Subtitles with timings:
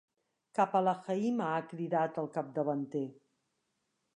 [0.59, 1.49] Cap a la Haima!
[1.49, 3.07] —ha cridat el capdavanter.